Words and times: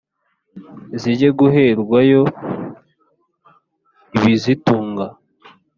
zijye 1.01 1.27
guherwa 1.39 1.99
yo 2.11 2.23
ibizitunga 4.17 5.05